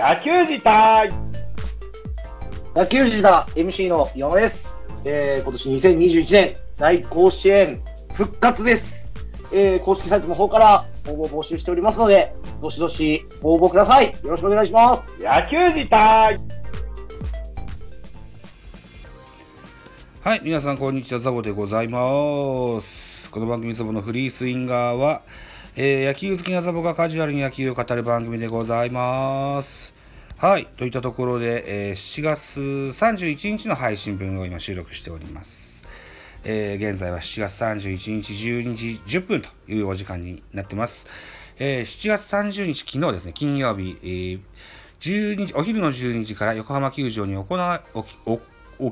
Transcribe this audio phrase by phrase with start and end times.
[0.00, 1.12] 野球自体
[2.74, 4.80] 野球児だ MC の山根です。
[5.04, 7.82] えー、今年2021年大甲子園
[8.14, 9.12] 復活です。
[9.52, 14.06] えー、公式サイトの方から応募を募集しておりますので、どしどし応募ください。
[14.06, 15.22] よろしくお願いします。
[15.22, 16.38] 野球自体
[20.22, 23.30] はい、皆さんこんにちは、ザボでございます。
[23.30, 25.20] この番組ザボのフリースインガーは、
[25.82, 29.94] えー野球好きなザボがカジュアルに野球を語る番組でございます。
[30.36, 35.86] はい、といったところで、えー7月31日の配信分を今収録しております。
[36.44, 41.06] えー現在は7月31日12時10分というお時間になってます。
[41.58, 44.40] えー7月30日、昨日ですね、金曜日、えー
[45.00, 48.38] 12時、お昼の12時から横浜球場に行わ、おきお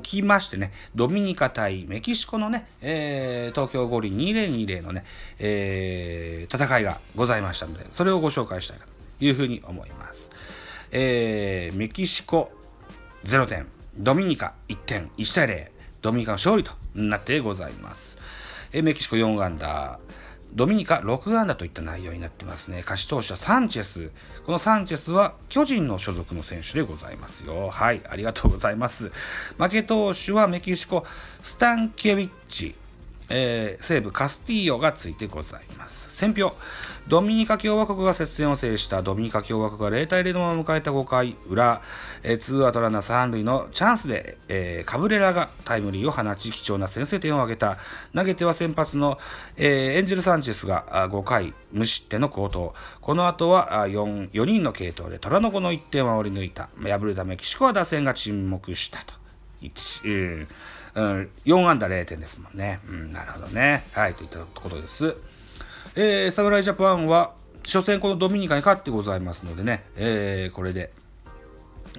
[0.01, 5.03] 起きましてね、ドミニカ対メキシコのね、えー東京五輪2020のね、
[5.39, 8.85] えー戦いがございましたので、それをご紹介したいと
[9.25, 10.29] いうふうに思います。
[10.91, 12.51] えーメキシコ
[13.23, 15.67] 0点、ドミニカ1点、1対0、
[16.01, 18.17] ドミニカの勝利となってございます。
[18.71, 19.99] えーメキシコ4アンダー、
[20.53, 22.79] ドミニカ6安打といった内容になってますね。
[22.79, 24.11] 勝ち投手はサンチェス。
[24.45, 27.69] このサンチェスは巨人の所属の選手でございますよ。
[27.69, 29.11] はい、ありがとうございます。
[29.57, 31.05] 負け投手はメキシコ、
[31.41, 32.75] スタンケビッチ。
[33.29, 36.11] えー西部カスティーヨがついてございます。
[36.13, 36.53] 選票。
[37.07, 41.81] ドミニカ共和国が接戦を制したドミニカ共和国が0対0のまま迎えた5回裏、
[42.23, 47.77] えーツーアウトランナー3塁のチャンスで、えーカブレラがタイムリーを放ち貴重な先制点を挙げた。
[48.13, 49.17] 投げては先発の、
[49.57, 52.73] えーエンジェル・サンチェスが5回無失点の好投。
[53.01, 56.69] この後は 4, 4人の継投で虎の子の1点を守り抜いた。
[56.81, 59.13] 敗れたメキシコは打線が沈黙したと。
[59.61, 60.47] 1、うん
[60.95, 62.79] うん、4安打0点ですもんね。
[62.87, 63.85] うん、なるほどね。
[63.93, 65.15] はい、といったことです。
[65.95, 67.33] えー、侍ジャパンは、
[67.65, 70.91] 初戦このドミニカに勝ってございますのでね、えー、これで、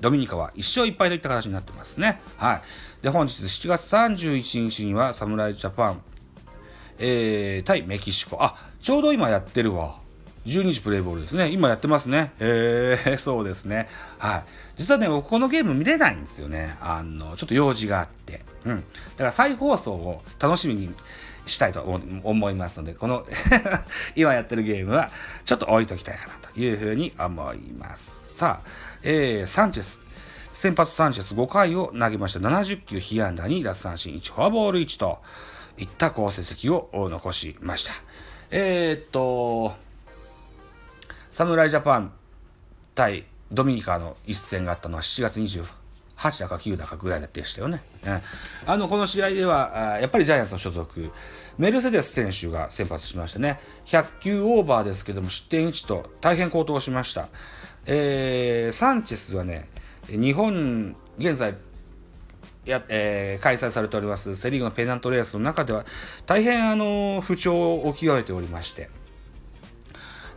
[0.01, 2.21] ドミニカは1勝1敗といった形になってますね。
[2.37, 2.63] はい。
[3.03, 6.03] で、本日7月31日には、侍ジャパン、
[6.99, 8.43] えー、対メキシコ。
[8.43, 10.01] あ、ちょうど今やってるわ。
[10.47, 11.49] 12時プレイボールですね。
[11.51, 12.33] 今やってますね。
[12.41, 13.89] えー、 そうですね。
[14.19, 14.45] はい。
[14.77, 16.77] 実はね、僕このゲーム見れないんですよね。
[16.81, 18.43] あの、ちょっと用事があって。
[18.65, 18.81] うん。
[18.81, 18.83] だ
[19.17, 20.95] から再放送を楽しみに
[21.47, 23.27] したいと思いますので、この
[24.17, 25.11] 今やってるゲームは
[25.45, 28.37] ちょっと置いときたいかなというふうに思います。
[28.37, 28.69] さあ、
[29.03, 30.01] えー、サンチェス。
[30.53, 35.21] 先発サンチェス5回を投げました70球被安打に奪三振1フォアボール1と
[35.79, 37.93] いった好成績を残しました。
[38.51, 39.75] えー、っと、
[41.31, 42.13] 侍ジャパン
[42.95, 45.80] 対ドミニカの一戦があったのは7月24日
[46.21, 47.83] 8だか9だかぐらいでしたよね。
[48.67, 51.11] あの、この試合では、やっぱりジャイアンツの所属、
[51.57, 57.29] メルセデス選手が先発しましてね、100球オーバーですけども、失点1と大変高騰しました。
[57.87, 59.71] えー、サンチェスはね、
[60.09, 61.55] 日本、現在、
[62.67, 65.87] やえー開催されておりますセ・リーグのペナントレースの中では
[66.27, 68.91] 大変あの不調を極めておりまして、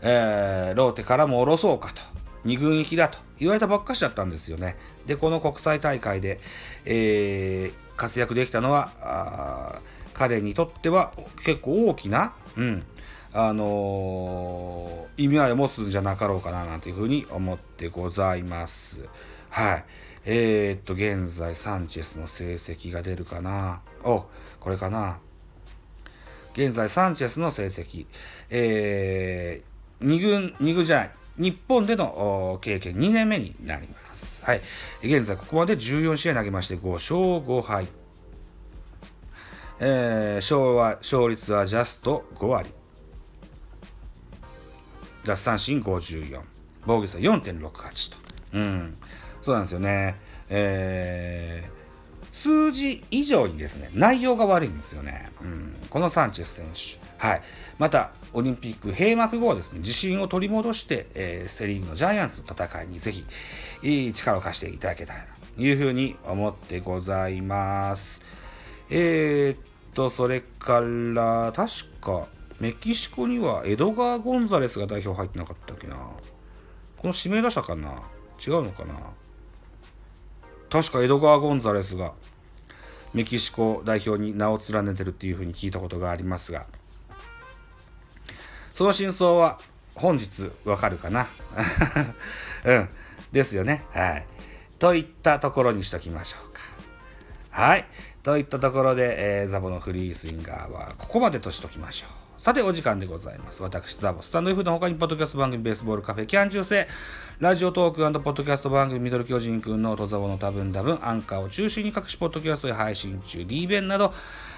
[0.01, 2.01] えーローテからも下ろそうかと、
[2.45, 3.22] 二軍行きだと。
[3.39, 4.75] 言われたばっかしだったんですよね。
[5.05, 6.39] で、この国際大会で、
[6.85, 9.79] えー活躍できたのは、
[10.13, 11.13] 彼にとっては
[11.45, 12.83] 結構大きな、うん、
[13.33, 19.01] あのー意味合いを持つんじゃなかろうかな、なんていうふうに思ってございます。
[19.50, 19.85] はい。
[20.25, 23.81] えー、っと、現在、サンチェスの成績が出るかな。
[24.03, 24.25] お、
[24.59, 25.19] これかな。
[26.53, 28.07] 現在、サンチェスの成績、
[28.50, 34.41] えー、2軍、2軍じゃない、日本での経験2年目になります。
[34.44, 34.61] はい。
[35.01, 37.88] 現在、ここまで14試合投げまして、5勝5敗。
[39.79, 42.69] えー、勝は勝率はジャスト5割。
[45.23, 46.41] 奪三振54。
[46.85, 48.17] 防御率は4.68と。
[48.53, 48.97] うん。
[49.41, 50.15] そうなんですよね。
[50.50, 55.31] えー、数字以上にですね、内容が悪いんですよね。
[55.41, 57.25] うん、このサンチェス選手。
[57.25, 57.41] はい。
[57.79, 63.25] また、オリンピック閉幕後はですね、自信を取り戻して、えーセ・リーグのジャイアンツの戦いにぜひ、
[63.83, 65.19] いい力を貸していただけたら
[65.56, 68.21] というふうに思ってございます。
[68.89, 69.57] えー、っ
[69.94, 72.27] と、それから、確か、
[72.59, 75.95] メキシコにはエドガー・ゴンザレスが代表入ってなかったっけな。
[75.95, 78.01] この指名打者かな
[78.45, 78.94] 違うのかな
[80.69, 82.13] 確かエドガー・ゴンザレスが
[83.13, 86.65] メキシコ代表に名を連ねてるっていうふうに聞いたことがありますが、
[88.74, 89.60] その真相は
[89.96, 91.28] 本日わかるかな？
[92.66, 92.90] うん。
[93.31, 93.84] ですよね。
[93.94, 94.28] はい。
[94.80, 96.62] といったところにしときましょうか。
[97.52, 97.86] はい。
[98.24, 102.42] といったところで、えーザボのフリースインガーはここまでとしときましょう。
[102.42, 103.62] さて、お時間でございます。
[103.62, 106.88] 私、ザボ、スタンド F の他に、ポッドキャスト番組、ベースボールカフェ、キャン中世、
[107.40, 114.14] ラジオトークポッドキャスト番組、ミドル巨人くんのトザボの多分多分、アンカーを中心に各種ポッドキャストで配信中、D 弁など、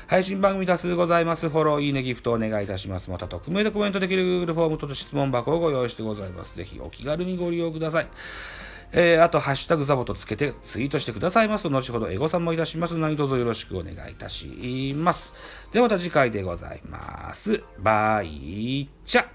[0.08, 1.50] 配信番組多数ございます。
[1.50, 3.10] フォロー、いいね、ギフトお願いいたします。
[3.10, 6.56] また、匿名でコメントできる Google フォームと質問箱をご用意してございます。
[6.56, 8.08] ぜひお気軽にご利用ください。
[8.92, 12.98] えー、あと、ハッシュタグザボとつけてツイートしてくださいます、後ほどエゴさんもいたします。
[12.98, 15.34] 何卒よろしくお願いいたします。
[15.72, 17.64] ではまた次回でございます。
[17.80, 19.26] バイチャ